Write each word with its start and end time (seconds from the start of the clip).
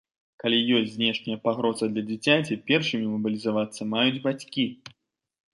Калі 0.43 0.57
ёсць 0.77 0.93
знешняя 0.93 1.41
пагроза 1.45 1.85
для 1.93 2.03
дзіцяці, 2.09 2.59
першымі 2.71 3.07
мабілізавацца 3.13 3.81
маюць 3.93 4.23
бацькі. 4.29 4.69